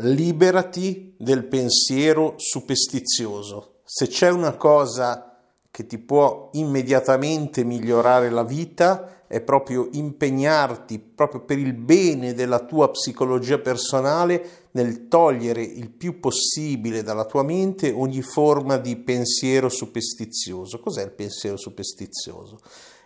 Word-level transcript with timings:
liberati 0.00 1.14
del 1.16 1.44
pensiero 1.44 2.34
superstizioso. 2.36 3.80
Se 3.84 4.08
c'è 4.08 4.30
una 4.30 4.56
cosa 4.56 5.38
che 5.70 5.86
ti 5.86 5.98
può 5.98 6.50
immediatamente 6.52 7.64
migliorare 7.64 8.30
la 8.30 8.44
vita, 8.44 9.24
è 9.26 9.40
proprio 9.40 9.88
impegnarti 9.92 10.98
proprio 10.98 11.44
per 11.44 11.58
il 11.58 11.72
bene 11.72 12.32
della 12.34 12.60
tua 12.60 12.90
psicologia 12.90 13.58
personale 13.58 14.68
nel 14.72 15.08
togliere 15.08 15.62
il 15.62 15.90
più 15.90 16.20
possibile 16.20 17.02
dalla 17.02 17.24
tua 17.24 17.42
mente 17.42 17.90
ogni 17.90 18.22
forma 18.22 18.76
di 18.76 18.96
pensiero 18.96 19.68
superstizioso. 19.68 20.78
Cos'è 20.80 21.02
il 21.02 21.12
pensiero 21.12 21.56
superstizioso? 21.56 22.58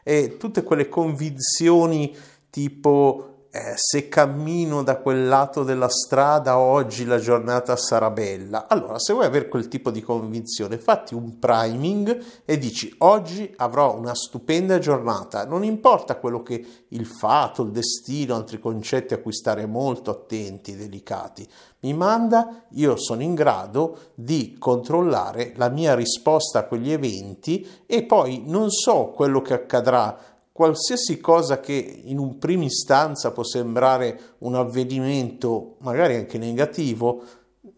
È 0.03 0.37
tutte 0.37 0.63
quelle 0.63 0.89
convinzioni 0.89 2.15
tipo 2.51 3.30
eh, 3.53 3.73
se 3.75 4.09
cammino 4.09 4.85
da 4.85 4.99
quel 4.99 5.27
lato 5.27 5.65
della 5.65 5.89
strada 5.89 6.59
oggi 6.59 7.05
la 7.05 7.19
giornata 7.19 7.75
sarà 7.75 8.09
bella. 8.11 8.69
Allora, 8.69 8.99
se 9.01 9.13
vuoi 9.13 9.27
avere 9.27 9.49
quel 9.49 9.67
tipo 9.67 9.91
di 9.91 10.03
convinzione, 10.03 10.79
fatti 10.79 11.15
un 11.15 11.39
priming 11.41 12.25
e 12.45 12.59
dici 12.59 12.95
oggi 12.99 13.53
avrò 13.57 13.97
una 13.97 14.15
stupenda 14.15 14.79
giornata. 14.79 15.45
Non 15.47 15.65
importa 15.65 16.17
quello 16.17 16.45
che 16.45 16.65
il 16.89 17.07
fato, 17.07 17.63
il 17.63 17.73
destino, 17.73 18.37
altri 18.37 18.61
concetti 18.61 19.15
a 19.15 19.19
cui 19.19 19.33
stare 19.33 19.67
molto 19.67 20.13
attenti, 20.13 20.77
delicati. 20.77 21.47
Mi 21.81 21.93
manda, 21.93 22.67
io 22.75 22.97
sono 22.97 23.23
in 23.23 23.35
grado 23.35 24.13
di 24.15 24.57
controllare 24.59 25.55
la 25.57 25.71
mia 25.71 25.95
risposta 25.95 26.61
a 26.61 26.65
quegli 26.65 26.93
eventi 26.93 27.67
e 27.87 28.05
poi 28.05 28.45
non 28.47 28.71
so 28.71 29.07
quello 29.09 29.43
che 29.43 29.55
accadrà 29.55 30.31
qualsiasi 30.61 31.19
cosa 31.23 31.59
che 31.59 32.03
in 32.05 32.19
un 32.19 32.37
prima 32.37 32.65
istanza 32.65 33.31
può 33.31 33.43
sembrare 33.43 34.35
un 34.41 34.57
avvenimento 34.57 35.77
magari 35.79 36.17
anche 36.17 36.37
negativo, 36.37 37.25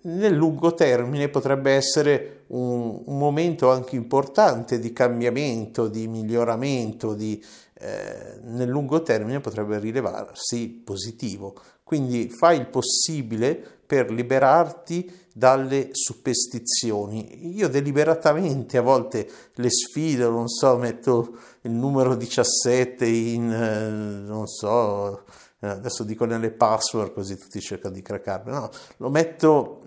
nel 0.02 0.34
lungo 0.34 0.74
termine 0.74 1.28
potrebbe 1.28 1.70
essere 1.70 2.42
un, 2.48 3.02
un 3.04 3.18
momento 3.18 3.70
anche 3.70 3.94
importante 3.94 4.80
di 4.80 4.92
cambiamento, 4.92 5.86
di 5.86 6.08
miglioramento, 6.08 7.14
di, 7.14 7.40
eh, 7.74 8.40
nel 8.46 8.68
lungo 8.68 9.00
termine 9.02 9.38
potrebbe 9.38 9.78
rilevarsi 9.78 10.82
positivo. 10.84 11.54
Quindi 11.84 12.30
fai 12.30 12.58
il 12.58 12.66
possibile 12.66 13.81
per 13.92 14.10
liberarti 14.10 15.28
dalle 15.34 15.90
superstizioni. 15.92 17.54
Io 17.54 17.68
deliberatamente 17.68 18.78
a 18.78 18.80
volte 18.80 19.28
le 19.56 19.68
sfido, 19.70 20.30
non 20.30 20.48
so, 20.48 20.78
metto 20.78 21.36
il 21.62 21.72
numero 21.72 22.14
17 22.14 23.04
in, 23.04 23.52
eh, 23.52 23.90
non 23.90 24.46
so, 24.46 25.24
eh, 25.60 25.68
adesso 25.68 26.04
dico 26.04 26.24
nelle 26.24 26.52
password 26.52 27.12
così 27.12 27.36
tutti 27.36 27.60
cercano 27.60 27.92
di 27.92 28.00
craccarmi, 28.00 28.50
no, 28.50 28.70
lo 28.96 29.10
metto 29.10 29.82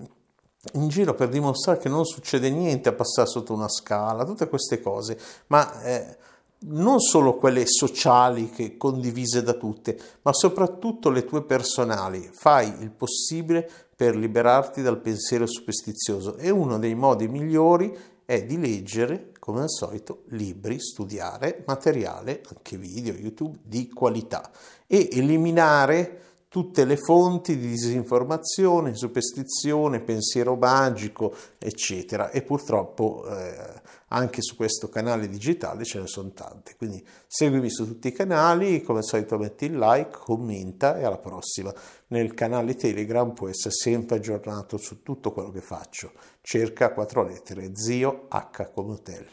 in 0.73 0.87
giro 0.87 1.15
per 1.15 1.29
dimostrare 1.29 1.79
che 1.79 1.89
non 1.89 2.05
succede 2.05 2.51
niente 2.51 2.89
a 2.89 2.93
passare 2.93 3.27
sotto 3.27 3.53
una 3.53 3.69
scala, 3.69 4.23
tutte 4.23 4.47
queste 4.47 4.81
cose, 4.81 5.17
ma 5.47 5.81
eh, 5.81 6.15
non 6.67 6.99
solo 6.99 7.35
quelle 7.35 7.65
sociali 7.65 8.49
che 8.49 8.77
condivise 8.77 9.43
da 9.43 9.53
tutte, 9.53 9.97
ma 10.21 10.33
soprattutto 10.33 11.09
le 11.09 11.25
tue 11.25 11.43
personali. 11.43 12.29
Fai 12.31 12.73
il 12.81 12.91
possibile 12.91 13.69
per 13.95 14.15
liberarti 14.15 14.81
dal 14.81 14.99
pensiero 14.99 15.45
superstizioso 15.45 16.37
e 16.37 16.49
uno 16.49 16.77
dei 16.79 16.95
modi 16.95 17.27
migliori 17.27 17.95
è 18.25 18.43
di 18.43 18.59
leggere, 18.59 19.31
come 19.39 19.61
al 19.61 19.69
solito, 19.69 20.23
libri, 20.29 20.79
studiare 20.79 21.63
materiale, 21.67 22.41
anche 22.53 22.77
video, 22.77 23.13
YouTube, 23.13 23.59
di 23.61 23.89
qualità 23.89 24.49
e 24.87 25.09
eliminare 25.11 26.21
tutte 26.55 26.85
le 26.85 26.95
fonti 26.95 27.57
di 27.57 27.67
disinformazione, 27.67 28.95
superstizione, 28.95 29.99
pensiero 29.99 30.55
magico, 30.55 31.35
eccetera. 31.57 32.29
E 32.29 32.43
purtroppo 32.43 33.27
eh, 33.27 33.81
anche 34.07 34.41
su 34.41 34.55
questo 34.55 34.87
canale 34.87 35.27
digitale 35.27 35.83
ce 35.83 35.99
ne 35.99 36.07
sono 36.07 36.31
tante. 36.31 36.75
Quindi 36.77 37.05
seguimi 37.27 37.69
su 37.69 37.85
tutti 37.85 38.07
i 38.07 38.13
canali, 38.13 38.81
come 38.83 38.99
al 38.99 39.03
solito 39.03 39.37
metti 39.37 39.65
il 39.65 39.77
like, 39.77 40.17
commenta 40.17 40.97
e 40.97 41.03
alla 41.03 41.17
prossima. 41.17 41.73
Nel 42.07 42.33
canale 42.33 42.75
Telegram 42.75 43.33
puoi 43.33 43.49
essere 43.49 43.73
sempre 43.73 44.15
aggiornato 44.15 44.77
su 44.77 45.03
tutto 45.03 45.33
quello 45.33 45.51
che 45.51 45.59
faccio. 45.59 46.13
Cerca 46.39 46.93
quattro 46.93 47.21
lettere, 47.23 47.75
zio 47.75 48.27
H 48.29 48.71
come 48.73 48.93
hotel. 48.93 49.27